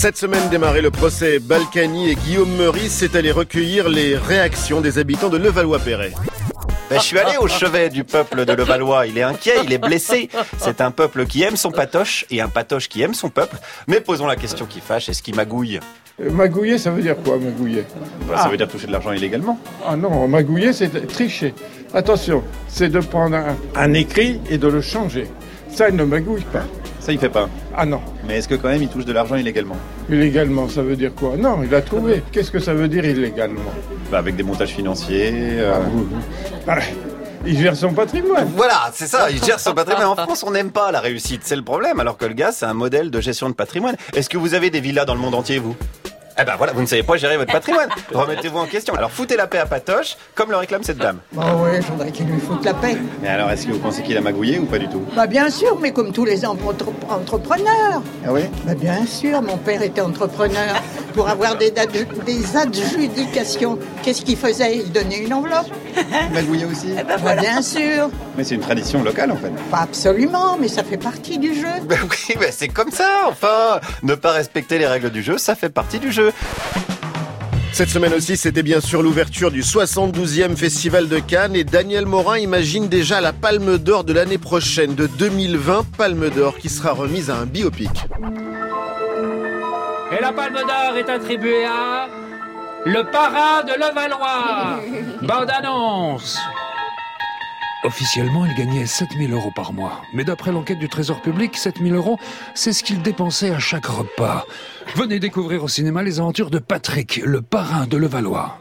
Cette 0.00 0.16
semaine 0.16 0.48
démarrait 0.48 0.80
le 0.80 0.90
procès 0.90 1.38
Balkany 1.40 2.08
et 2.08 2.14
Guillaume 2.14 2.56
Meurice 2.56 3.02
est 3.02 3.14
allé 3.16 3.30
recueillir 3.30 3.90
les 3.90 4.16
réactions 4.16 4.80
des 4.80 4.96
habitants 4.96 5.28
de 5.28 5.36
Levallois-Perret. 5.36 6.12
Ben, 6.88 6.98
je 6.98 7.04
suis 7.04 7.18
allé 7.18 7.36
au 7.38 7.46
chevet 7.48 7.90
du 7.90 8.02
peuple 8.02 8.46
de 8.46 8.52
Levallois. 8.54 9.06
Il 9.08 9.18
est 9.18 9.22
inquiet, 9.22 9.56
il 9.62 9.70
est 9.74 9.78
blessé. 9.78 10.30
C'est 10.56 10.80
un 10.80 10.90
peuple 10.90 11.26
qui 11.26 11.42
aime 11.42 11.54
son 11.56 11.70
patoche 11.70 12.24
et 12.30 12.40
un 12.40 12.48
patoche 12.48 12.88
qui 12.88 13.02
aime 13.02 13.12
son 13.12 13.28
peuple. 13.28 13.58
Mais 13.88 14.00
posons 14.00 14.26
la 14.26 14.36
question 14.36 14.64
qui 14.64 14.80
fâche, 14.80 15.10
est-ce 15.10 15.22
qu'il 15.22 15.34
magouille 15.36 15.80
Euh, 16.18 16.30
Magouiller, 16.30 16.78
ça 16.78 16.90
veut 16.90 17.02
dire 17.02 17.16
quoi, 17.22 17.36
magouiller 17.36 17.84
Ben, 18.26 18.38
Ça 18.38 18.48
veut 18.48 18.56
dire 18.56 18.68
toucher 18.68 18.86
de 18.86 18.92
l'argent 18.92 19.12
illégalement. 19.12 19.58
Ah 19.86 19.96
non, 19.96 20.26
magouiller, 20.26 20.72
c'est 20.72 21.06
tricher. 21.08 21.52
Attention, 21.92 22.42
c'est 22.68 22.88
de 22.88 23.00
prendre 23.00 23.36
un, 23.36 23.54
un 23.76 23.92
écrit 23.92 24.40
et 24.48 24.56
de 24.56 24.66
le 24.66 24.80
changer. 24.80 25.26
Ça, 25.70 25.90
il 25.90 25.96
ne 25.96 26.04
magouille 26.04 26.46
pas. 26.50 26.64
Ça, 27.00 27.12
il 27.12 27.18
fait 27.18 27.28
pas. 27.30 27.48
Ah 27.76 27.86
non, 27.86 28.00
Mais 28.26 28.36
est-ce 28.38 28.46
que 28.48 28.54
quand 28.54 28.68
même 28.68 28.82
il 28.82 28.88
touche 28.88 29.04
de 29.06 29.12
l'argent 29.12 29.34
illégalement? 29.36 29.76
Illégalement, 30.10 30.68
ça 30.68 30.82
veut 30.82 30.96
dire 30.96 31.14
quoi? 31.14 31.36
Non, 31.38 31.60
il 31.64 31.74
a 31.74 31.80
trouvé. 31.80 32.22
Qu'est-ce 32.30 32.50
que 32.50 32.58
ça 32.58 32.74
veut 32.74 32.88
dire 32.88 33.04
illégalement? 33.04 33.60
Ben, 34.10 34.18
Avec 34.18 34.36
des 34.36 34.42
montages 34.42 34.70
financiers. 34.70 35.30
euh, 35.32 35.72
Ah, 36.68 36.76
Il 37.46 37.58
gère 37.58 37.74
son 37.74 37.94
patrimoine. 37.94 38.46
Voilà, 38.54 38.90
c'est 38.92 39.06
ça, 39.06 39.30
il 39.30 39.42
gère 39.42 39.58
son 39.58 39.72
patrimoine. 39.72 40.04
En 40.08 40.14
France, 40.16 40.44
on 40.46 40.50
n'aime 40.50 40.70
pas 40.70 40.92
la 40.92 41.00
réussite, 41.00 41.40
c'est 41.44 41.56
le 41.56 41.62
problème, 41.62 41.98
alors 41.98 42.18
que 42.18 42.26
le 42.26 42.34
gars, 42.34 42.52
c'est 42.52 42.66
un 42.66 42.74
modèle 42.74 43.10
de 43.10 43.18
gestion 43.20 43.48
de 43.48 43.54
patrimoine. 43.54 43.96
Est-ce 44.14 44.28
que 44.28 44.36
vous 44.36 44.52
avez 44.52 44.68
des 44.68 44.80
villas 44.80 45.06
dans 45.06 45.14
le 45.14 45.20
monde 45.20 45.34
entier, 45.34 45.58
vous? 45.58 45.74
Eh 46.40 46.44
ben 46.44 46.54
voilà, 46.56 46.72
vous 46.72 46.80
ne 46.80 46.86
savez 46.86 47.02
pas 47.02 47.16
gérer 47.16 47.36
votre 47.36 47.52
patrimoine. 47.52 47.88
Remettez-vous 48.14 48.58
en 48.58 48.66
question. 48.66 48.94
Alors 48.94 49.10
foutez 49.10 49.36
la 49.36 49.46
paix 49.46 49.58
à 49.58 49.66
Patoche, 49.66 50.16
comme 50.34 50.50
le 50.50 50.56
réclame 50.56 50.82
cette 50.82 50.98
dame. 50.98 51.18
Bah 51.32 51.54
ouais, 51.54 51.80
je 51.82 51.86
voudrais 51.88 52.10
qu'il 52.10 52.26
lui 52.26 52.40
foute 52.40 52.64
la 52.64 52.74
paix. 52.74 52.96
Mais 53.22 53.28
alors, 53.28 53.50
est-ce 53.50 53.66
que 53.66 53.72
vous 53.72 53.78
pensez 53.78 54.02
qu'il 54.02 54.16
a 54.16 54.20
magouillé 54.20 54.58
ou 54.58 54.64
pas 54.66 54.78
du 54.78 54.88
tout? 54.88 55.02
Bah 55.14 55.26
bien 55.26 55.50
sûr, 55.50 55.78
mais 55.80 55.92
comme 55.92 56.12
tous 56.12 56.24
les 56.24 56.44
entre- 56.46 56.74
entrepreneurs. 57.08 58.02
Ah 58.26 58.32
oui? 58.32 58.42
Bah 58.64 58.74
bien 58.74 59.04
sûr, 59.06 59.42
mon 59.42 59.56
père 59.56 59.82
était 59.82 60.00
entrepreneur. 60.00 60.74
Pour 61.14 61.28
avoir 61.28 61.56
des 61.56 61.72
adjudications, 61.76 63.78
qu'est-ce 64.02 64.22
qu'il 64.22 64.36
faisait? 64.36 64.76
Il 64.78 64.92
donnait 64.92 65.18
une 65.18 65.34
enveloppe. 65.34 65.66
Magouillé 66.32 66.64
aussi 66.64 66.88
Bah 67.22 67.36
bien 67.36 67.62
sûr. 67.62 68.10
Mais 68.36 68.44
c'est 68.44 68.54
une 68.54 68.60
tradition 68.60 69.02
locale 69.02 69.30
en 69.32 69.36
fait. 69.36 69.50
Pas 69.70 69.80
absolument, 69.80 70.56
mais 70.58 70.68
ça 70.68 70.84
fait 70.84 70.96
partie 70.96 71.38
du 71.38 71.54
jeu. 71.54 71.68
Ben 71.90 71.98
oui, 72.08 72.36
ben 72.38 72.50
c'est 72.52 72.68
comme 72.68 72.90
ça, 72.90 73.24
enfin 73.26 73.80
Ne 74.02 74.14
pas 74.14 74.32
respecter 74.32 74.78
les 74.78 74.86
règles 74.86 75.10
du 75.10 75.22
jeu, 75.22 75.38
ça 75.38 75.54
fait 75.54 75.70
partie 75.70 75.98
du 75.98 76.12
jeu. 76.12 76.32
Cette 77.72 77.88
semaine 77.88 78.12
aussi, 78.14 78.36
c'était 78.36 78.62
bien 78.62 78.80
sûr 78.80 79.02
l'ouverture 79.02 79.50
du 79.50 79.62
72e 79.62 80.56
Festival 80.56 81.08
de 81.08 81.18
Cannes 81.18 81.54
et 81.56 81.64
Daniel 81.64 82.04
Morin 82.04 82.38
imagine 82.38 82.88
déjà 82.88 83.20
la 83.20 83.32
Palme 83.32 83.78
d'Or 83.78 84.04
de 84.04 84.12
l'année 84.12 84.38
prochaine, 84.38 84.94
de 84.94 85.06
2020, 85.06 85.86
Palme 85.96 86.30
d'Or 86.30 86.58
qui 86.58 86.68
sera 86.68 86.92
remise 86.92 87.30
à 87.30 87.36
un 87.36 87.46
biopic. 87.46 87.90
Et 90.12 90.20
la 90.20 90.32
palme 90.32 90.54
d'or 90.54 90.96
est 90.98 91.08
attribuée 91.08 91.64
à 91.64 92.08
le 92.86 93.02
parrain 93.10 93.62
de 93.64 93.72
Levallois. 93.72 94.80
Bande 95.22 95.50
annonce. 95.50 96.38
Officiellement, 97.82 98.44
il 98.44 98.54
gagnait 98.54 98.84
7000 98.84 99.32
euros 99.32 99.52
par 99.54 99.72
mois. 99.72 100.02
Mais 100.12 100.24
d'après 100.24 100.52
l'enquête 100.52 100.78
du 100.78 100.88
Trésor 100.88 101.22
public, 101.22 101.56
7000 101.56 101.94
euros, 101.94 102.18
c'est 102.54 102.72
ce 102.72 102.82
qu'il 102.82 103.00
dépensait 103.00 103.50
à 103.50 103.58
chaque 103.58 103.86
repas. 103.86 104.44
Venez 104.96 105.18
découvrir 105.18 105.64
au 105.64 105.68
cinéma 105.68 106.02
les 106.02 106.20
aventures 106.20 106.50
de 106.50 106.58
Patrick, 106.58 107.20
le 107.24 107.40
parrain 107.40 107.86
de 107.86 107.96
Levallois. 107.96 108.58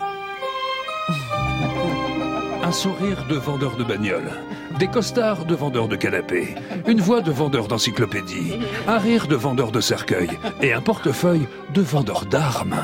Un 2.70 2.72
sourire 2.72 3.26
de 3.28 3.36
vendeur 3.36 3.76
de 3.78 3.84
bagnole. 3.84 4.30
Des 4.78 4.88
costards 4.88 5.46
de 5.46 5.56
vendeur 5.56 5.88
de 5.88 5.96
canapé. 5.96 6.54
Une 6.86 7.02
voix 7.02 7.20
de 7.20 7.32
vendeur 7.32 7.68
d'encyclopédie. 7.68 8.60
Un 8.88 9.00
rire 9.00 9.26
de 9.26 9.36
vendeur 9.36 9.72
de 9.72 9.82
cercueil. 9.82 10.30
Et 10.62 10.72
un 10.72 10.80
portefeuille 10.80 11.48
de 11.74 11.82
vendeur 11.82 12.26
d'armes. 12.28 12.76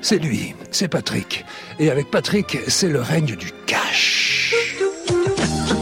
C'est 0.00 0.16
lui, 0.16 0.54
c'est 0.70 0.88
Patrick. 0.88 1.44
Et 1.78 1.90
avec 1.90 2.10
Patrick, 2.10 2.56
c'est 2.66 2.88
le 2.88 3.02
règne 3.02 3.36
du 3.36 3.52
cash. 3.66 4.54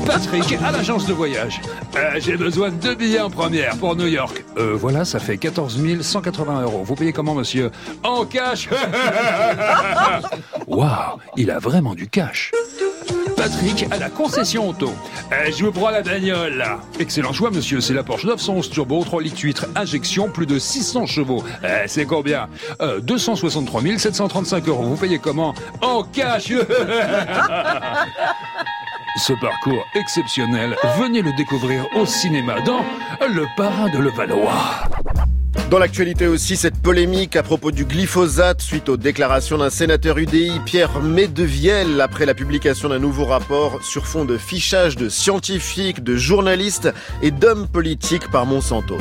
Patrick, 0.05 0.59
à 0.61 0.73
l'agence 0.73 1.07
de 1.07 1.13
voyage. 1.13 1.61
Euh, 1.95 2.19
J'ai 2.19 2.37
besoin 2.37 2.71
de 2.71 2.75
deux 2.75 2.97
billets 2.97 3.21
en 3.21 3.31
première 3.31 3.77
pour 3.77 3.95
New 3.95 4.09
York. 4.09 4.45
Euh, 4.59 4.75
voilà, 4.75 5.05
ça 5.05 5.21
fait 5.21 5.37
14 5.37 5.81
180 6.03 6.63
euros. 6.63 6.83
Vous 6.85 6.97
payez 6.97 7.13
comment, 7.13 7.35
monsieur? 7.35 7.71
En 8.03 8.25
cash 8.25 8.69
Waouh, 10.67 11.19
il 11.37 11.53
a 11.53 11.61
vraiment 11.61 11.95
du 11.95 12.09
cash. 12.09 12.51
Patrick 13.45 13.87
à 13.91 13.99
la 13.99 14.09
concession 14.09 14.71
auto. 14.71 14.91
Euh, 15.31 15.51
je 15.55 15.63
vous 15.67 15.71
prends 15.71 15.91
la 15.91 16.01
bagnole 16.01 16.55
là. 16.55 16.79
Excellent 16.99 17.35
choix 17.35 17.51
monsieur, 17.51 17.83
c'est 17.83 17.93
la 17.93 18.03
Porsche 18.03 18.25
911 18.25 18.71
Turbo 18.71 19.05
3 19.05 19.21
litres 19.21 19.43
8 19.43 19.67
injection, 19.77 20.31
plus 20.31 20.47
de 20.47 20.59
600 20.59 21.05
chevaux. 21.05 21.45
Euh, 21.63 21.85
c'est 21.87 22.07
combien? 22.07 22.49
Euh, 22.81 23.01
263 23.01 23.83
735 23.99 24.67
euros. 24.69 24.85
Vous 24.85 24.97
payez 24.97 25.19
comment? 25.19 25.53
En 25.83 26.05
cash 26.05 26.47
Ce 29.27 29.35
parcours 29.43 29.85
exceptionnel, 29.95 30.75
venez 30.99 31.21
le 31.21 31.37
découvrir 31.37 31.85
au 31.97 32.07
cinéma 32.07 32.63
dans 32.63 32.83
Le 33.29 33.45
Parrain 33.59 33.91
de 33.91 33.99
Levallois. 33.99 34.89
Dans 35.71 35.79
l'actualité 35.79 36.27
aussi, 36.27 36.57
cette 36.57 36.81
polémique 36.81 37.37
à 37.37 37.43
propos 37.43 37.71
du 37.71 37.85
glyphosate 37.85 38.61
suite 38.61 38.89
aux 38.89 38.97
déclarations 38.97 39.59
d'un 39.59 39.71
sénateur 39.71 40.19
UDI, 40.19 40.61
Pierre 40.65 41.01
Medevielle, 41.01 42.01
après 42.01 42.27
la 42.27 42.35
publication 42.35 42.89
d'un 42.89 42.99
nouveau 42.99 43.25
rapport 43.25 43.83
sur 43.83 44.07
fond 44.07 44.25
de 44.25 44.37
fichage 44.37 44.97
de 44.97 45.09
scientifiques, 45.09 46.03
de 46.03 46.17
journalistes 46.17 46.93
et 47.23 47.31
d'hommes 47.31 47.67
politiques 47.67 48.31
par 48.31 48.47
Monsanto. 48.47 48.99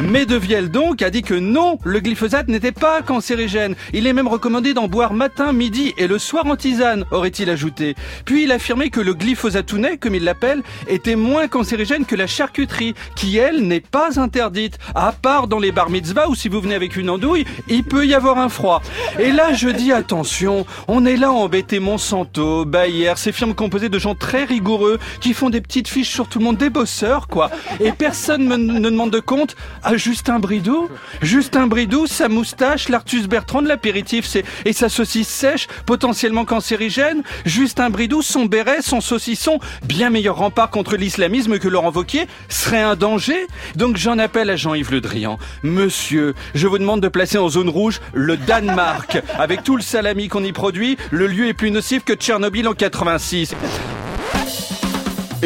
Medevielle 0.00 0.70
donc 0.70 1.00
a 1.00 1.08
dit 1.08 1.22
que 1.22 1.34
non, 1.34 1.78
le 1.84 2.00
glyphosate 2.00 2.48
n'était 2.48 2.72
pas 2.72 3.00
cancérigène. 3.00 3.74
Il 3.94 4.06
est 4.06 4.12
même 4.12 4.28
recommandé 4.28 4.74
d'en 4.74 4.88
boire 4.88 5.14
matin, 5.14 5.52
midi 5.52 5.94
et 5.96 6.06
le 6.06 6.18
soir 6.18 6.46
en 6.46 6.56
tisane, 6.56 7.04
aurait-il 7.10 7.48
ajouté. 7.48 7.94
Puis 8.26 8.44
il 8.44 8.52
a 8.52 8.56
affirmé 8.56 8.90
que 8.90 9.00
le 9.00 9.14
glyphosatounet, 9.14 9.96
comme 9.96 10.14
il 10.14 10.24
l'appelle, 10.24 10.62
était 10.86 11.16
moins 11.16 11.48
cancérigène 11.48 12.04
que 12.04 12.14
la 12.14 12.26
charcuterie, 12.26 12.94
qui 13.14 13.38
elle 13.38 13.66
n'est 13.66 13.80
pas 13.80 14.20
interdite, 14.20 14.78
à 14.94 15.12
part 15.12 15.48
dans 15.48 15.58
les 15.58 15.72
bar 15.72 15.88
mitzvahs 15.88 16.28
où 16.28 16.34
si 16.34 16.48
vous 16.48 16.60
venez 16.60 16.74
avec 16.74 16.96
une 16.96 17.08
andouille, 17.08 17.46
il 17.68 17.82
peut 17.82 18.06
y 18.06 18.14
avoir 18.14 18.38
un 18.38 18.50
froid. 18.50 18.82
Et 19.18 19.32
là 19.32 19.54
je 19.54 19.68
dis 19.68 19.92
attention, 19.92 20.66
on 20.88 21.06
est 21.06 21.16
là 21.16 21.28
à 21.28 21.32
embêter 21.32 21.80
Monsanto, 21.80 22.66
Bayer, 22.66 23.14
ces 23.16 23.32
firmes 23.32 23.54
composées 23.54 23.88
de 23.88 23.98
gens 23.98 24.14
très 24.14 24.44
rigoureux 24.44 24.98
qui 25.20 25.32
font 25.32 25.48
des 25.48 25.62
petites 25.62 25.88
fiches 25.88 26.10
sur 26.10 26.28
tout 26.28 26.38
le 26.38 26.44
monde, 26.44 26.58
des 26.58 26.70
bosseurs 26.70 27.28
quoi. 27.28 27.50
Et 27.80 27.92
personne 27.92 28.46
ne 28.46 28.90
demande 28.90 29.10
de 29.10 29.20
compte 29.20 29.56
à 29.86 29.96
Justin 29.96 30.40
Bridou? 30.40 30.88
Justin 31.22 31.68
Bridou, 31.68 32.08
sa 32.08 32.28
moustache, 32.28 32.88
l'Artus 32.88 33.28
Bertrand 33.28 33.62
de 33.62 33.68
l'apéritif, 33.68 34.36
et 34.64 34.72
sa 34.72 34.88
saucisse 34.88 35.28
sèche, 35.28 35.68
potentiellement 35.86 36.44
cancérigène. 36.44 37.22
Justin 37.44 37.90
Bridou, 37.90 38.20
son 38.20 38.46
béret, 38.46 38.82
son 38.82 39.00
saucisson, 39.00 39.60
bien 39.84 40.10
meilleur 40.10 40.36
rempart 40.36 40.70
contre 40.70 40.96
l'islamisme 40.96 41.60
que 41.60 41.68
Laurent 41.68 41.92
Wauquiez, 41.92 42.26
serait 42.48 42.82
un 42.82 42.96
danger. 42.96 43.46
Donc 43.76 43.96
j'en 43.96 44.18
appelle 44.18 44.50
à 44.50 44.56
Jean-Yves 44.56 44.90
Le 44.90 45.00
Drian. 45.00 45.38
Monsieur, 45.62 46.34
je 46.54 46.66
vous 46.66 46.78
demande 46.78 47.00
de 47.00 47.08
placer 47.08 47.38
en 47.38 47.48
zone 47.48 47.68
rouge 47.68 48.00
le 48.12 48.36
Danemark. 48.36 49.22
Avec 49.38 49.62
tout 49.62 49.76
le 49.76 49.82
salami 49.82 50.26
qu'on 50.26 50.42
y 50.42 50.52
produit, 50.52 50.98
le 51.12 51.28
lieu 51.28 51.46
est 51.46 51.54
plus 51.54 51.70
nocif 51.70 52.02
que 52.02 52.14
Tchernobyl 52.14 52.66
en 52.66 52.74
86. 52.74 53.54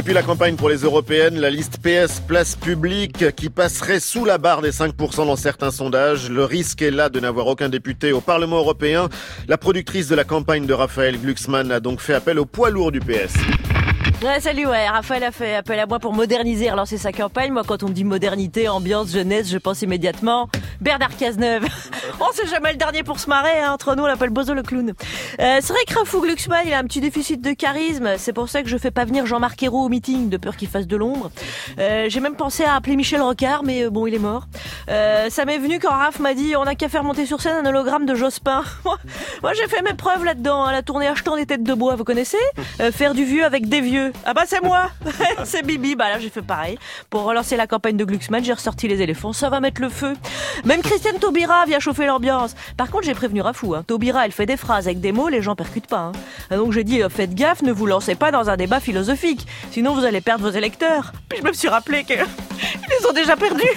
Et 0.00 0.02
puis 0.02 0.14
la 0.14 0.22
campagne 0.22 0.56
pour 0.56 0.70
les 0.70 0.78
européennes, 0.78 1.38
la 1.38 1.50
liste 1.50 1.76
PS 1.82 2.20
place 2.20 2.56
publique 2.56 3.36
qui 3.36 3.50
passerait 3.50 4.00
sous 4.00 4.24
la 4.24 4.38
barre 4.38 4.62
des 4.62 4.70
5% 4.70 5.26
dans 5.26 5.36
certains 5.36 5.70
sondages. 5.70 6.30
Le 6.30 6.42
risque 6.42 6.80
est 6.80 6.90
là 6.90 7.10
de 7.10 7.20
n'avoir 7.20 7.48
aucun 7.48 7.68
député 7.68 8.10
au 8.10 8.22
Parlement 8.22 8.56
européen. 8.56 9.10
La 9.46 9.58
productrice 9.58 10.08
de 10.08 10.14
la 10.14 10.24
campagne 10.24 10.64
de 10.64 10.72
Raphaël 10.72 11.20
Glucksmann 11.20 11.70
a 11.70 11.80
donc 11.80 12.00
fait 12.00 12.14
appel 12.14 12.38
au 12.38 12.46
poids 12.46 12.70
lourd 12.70 12.92
du 12.92 13.00
PS. 13.00 13.34
Salut. 14.40 14.66
Raphaël 14.66 15.24
a 15.24 15.32
fait 15.32 15.56
appel 15.56 15.78
à 15.78 15.86
moi 15.86 15.98
pour 15.98 16.12
moderniser, 16.12 16.70
relancer 16.70 16.98
sa 16.98 17.10
campagne. 17.12 17.52
Moi, 17.52 17.62
quand 17.66 17.82
on 17.82 17.88
me 17.88 17.94
dit 17.94 18.04
modernité, 18.04 18.68
ambiance, 18.68 19.12
jeunesse, 19.12 19.50
je 19.50 19.58
pense 19.58 19.80
immédiatement 19.82 20.48
Bernard 20.80 21.16
Cazeneuve. 21.16 21.66
oh, 22.20 22.26
c'est 22.32 22.48
jamais 22.48 22.72
le 22.72 22.78
dernier 22.78 23.02
pour 23.02 23.20
se 23.20 23.28
marrer, 23.28 23.60
hein. 23.60 23.72
Entre 23.72 23.94
nous, 23.94 24.04
on 24.04 24.06
l'appelle 24.06 24.30
Bozo 24.30 24.54
le 24.54 24.62
clown. 24.62 24.92
Euh, 25.40 25.58
c'est 25.60 25.72
vrai 25.72 25.82
que 25.86 25.98
Rafou 25.98 26.20
Glucksmann, 26.20 26.62
il 26.66 26.72
a 26.72 26.78
un 26.78 26.84
petit 26.84 27.00
déficit 27.00 27.40
de 27.40 27.52
charisme. 27.52 28.10
C'est 28.18 28.32
pour 28.32 28.48
ça 28.48 28.62
que 28.62 28.68
je 28.68 28.76
fais 28.78 28.90
pas 28.90 29.04
venir 29.04 29.26
Jean-Marc 29.26 29.62
Ayrault 29.62 29.84
au 29.84 29.88
meeting, 29.88 30.28
de 30.28 30.36
peur 30.36 30.56
qu'il 30.56 30.68
fasse 30.68 30.86
de 30.86 30.96
l'ombre. 30.96 31.30
Euh, 31.78 32.06
j'ai 32.08 32.20
même 32.20 32.34
pensé 32.34 32.64
à 32.64 32.74
appeler 32.74 32.96
Michel 32.96 33.20
Rocard, 33.20 33.62
mais 33.62 33.84
euh, 33.84 33.90
bon, 33.90 34.06
il 34.06 34.14
est 34.14 34.18
mort. 34.18 34.46
Ça 34.88 35.44
m'est 35.44 35.58
venu 35.58 35.78
quand 35.78 35.90
Raph 35.90 36.18
m'a 36.18 36.34
dit, 36.34 36.56
on 36.56 36.62
a 36.62 36.74
qu'à 36.74 36.88
faire 36.88 37.04
monter 37.04 37.26
sur 37.26 37.40
scène 37.40 37.64
un 37.64 37.68
hologramme 37.68 38.06
de 38.06 38.14
Jospin. 38.14 38.64
Moi, 39.42 39.52
j'ai 39.54 39.68
fait 39.68 39.82
mes 39.82 39.94
preuves 39.94 40.24
là-dedans, 40.24 40.64
à 40.64 40.72
la 40.72 40.82
tournée 40.82 41.06
achetant 41.06 41.36
des 41.36 41.46
têtes 41.46 41.62
de 41.62 41.74
bois, 41.74 41.94
vous 41.94 42.04
connaissez? 42.04 42.38
Faire 42.92 43.14
du 43.14 43.24
vieux 43.24 43.44
avec 43.44 43.68
des 43.68 43.80
vieux. 43.80 44.12
Ah 44.24 44.34
bah 44.34 44.42
c'est 44.46 44.62
moi 44.62 44.90
C'est 45.44 45.64
Bibi, 45.64 45.94
bah 45.96 46.08
là 46.08 46.18
j'ai 46.18 46.30
fait 46.30 46.42
pareil. 46.42 46.78
Pour 47.08 47.22
relancer 47.22 47.56
la 47.56 47.66
campagne 47.66 47.96
de 47.96 48.04
Glucksmann, 48.04 48.44
j'ai 48.44 48.52
ressorti 48.52 48.88
les 48.88 49.02
éléphants, 49.02 49.32
ça 49.32 49.48
va 49.48 49.60
mettre 49.60 49.80
le 49.80 49.88
feu. 49.88 50.14
Même 50.70 50.82
Christiane 50.82 51.18
Taubira 51.18 51.64
vient 51.66 51.80
chauffer 51.80 52.06
l'ambiance. 52.06 52.54
Par 52.76 52.92
contre, 52.92 53.02
j'ai 53.04 53.14
prévenu 53.14 53.40
Rafou, 53.40 53.74
hein. 53.74 53.82
Taubira, 53.84 54.24
elle 54.24 54.30
fait 54.30 54.46
des 54.46 54.56
phrases 54.56 54.86
avec 54.86 55.00
des 55.00 55.10
mots, 55.10 55.28
les 55.28 55.42
gens 55.42 55.56
percutent 55.56 55.88
pas. 55.88 56.12
hein. 56.52 56.56
Donc 56.56 56.70
j'ai 56.70 56.84
dit, 56.84 57.02
euh, 57.02 57.08
faites 57.08 57.34
gaffe, 57.34 57.62
ne 57.62 57.72
vous 57.72 57.86
lancez 57.86 58.14
pas 58.14 58.30
dans 58.30 58.50
un 58.50 58.56
débat 58.56 58.78
philosophique, 58.78 59.48
sinon 59.72 59.94
vous 59.94 60.04
allez 60.04 60.20
perdre 60.20 60.48
vos 60.48 60.56
électeurs. 60.56 61.10
Puis 61.28 61.40
je 61.42 61.44
me 61.48 61.52
suis 61.52 61.66
rappelé 61.66 62.04
que 62.04 62.14
Ils 62.62 63.06
ont 63.08 63.12
déjà 63.12 63.36
perdu. 63.36 63.64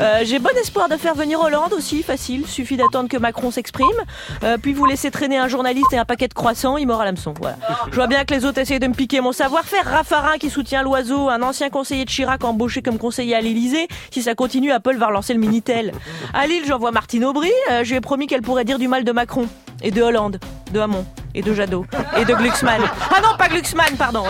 Euh, 0.00 0.20
J'ai 0.22 0.38
bon 0.38 0.50
espoir 0.60 0.88
de 0.88 0.96
faire 0.96 1.14
venir 1.16 1.40
Hollande 1.40 1.72
aussi, 1.72 2.04
facile. 2.04 2.46
Suffit 2.46 2.76
d'attendre 2.76 3.08
que 3.08 3.16
Macron 3.16 3.50
s'exprime. 3.50 3.88
Euh, 4.44 4.56
puis 4.56 4.72
vous 4.72 4.86
laissez 4.86 5.10
traîner 5.10 5.38
un 5.38 5.48
journaliste 5.48 5.92
et 5.92 5.98
un 5.98 6.04
paquet 6.04 6.28
de 6.28 6.34
croissants, 6.34 6.76
il 6.76 6.86
mord 6.86 7.00
à 7.00 7.04
l'hameçon. 7.04 7.34
Je 7.90 7.96
vois 7.96 8.06
bien 8.06 8.24
que 8.24 8.32
les 8.32 8.44
autres 8.44 8.58
essayent 8.58 8.78
de 8.78 8.86
me 8.86 8.94
piquer 8.94 9.20
mon 9.20 9.32
savoir-faire. 9.32 9.84
Raffarin 9.90 10.38
qui 10.38 10.50
soutient 10.50 10.82
l'oiseau, 10.84 11.28
un 11.28 11.42
ancien 11.42 11.68
conseiller 11.68 12.04
de 12.04 12.10
Chirac 12.10 12.44
embauché 12.44 12.80
comme 12.80 12.98
conseiller 12.98 13.34
à 13.34 13.40
l'Elysée. 13.40 13.88
Si 14.12 14.22
ça 14.22 14.36
continue, 14.36 14.70
Apple 14.70 14.96
va 14.96 15.06
relancer 15.08 15.34
le 15.34 15.40
Minitel. 15.40 15.92
À 16.32 16.46
Lille, 16.46 16.62
j'envoie 16.66 16.92
Martine 16.92 17.24
Aubry. 17.24 17.50
Euh, 17.72 17.82
je 17.82 17.90
lui 17.90 17.96
ai 17.96 18.00
promis 18.00 18.28
qu'elle 18.28 18.42
pourrait 18.42 18.64
dire 18.64 18.78
du 18.78 18.86
mal 18.86 19.02
de 19.02 19.10
Macron. 19.12 19.48
Et 19.82 19.90
de 19.90 20.02
Hollande. 20.02 20.38
De 20.72 20.78
Hamon. 20.80 21.04
Et 21.34 21.42
de 21.42 21.52
Jadot. 21.54 21.86
Et 22.16 22.24
de 22.24 22.34
Glucksmann. 22.34 22.82
Ah 23.10 23.20
non, 23.20 23.36
pas 23.36 23.48
Glucksmann, 23.48 23.96
pardon. 23.96 24.22